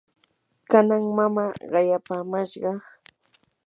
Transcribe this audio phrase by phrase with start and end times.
[0.71, 2.71] kanan mamaa qayapamashqa